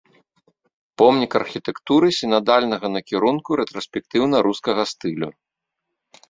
Помнік 1.01 1.31
архітэктуры 1.39 2.07
сінадальнага 2.19 2.87
накірунку 2.95 3.49
рэтраспектыўна-рускага 3.61 4.83
стылю. 4.95 5.29